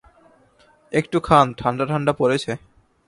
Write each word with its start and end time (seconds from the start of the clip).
একটু 0.93 1.17
খান, 1.19 1.47
ঠাণ্ডা 1.53 1.85
ঠাণ্ডা 1.85 2.13
পড়েছে। 2.13 2.51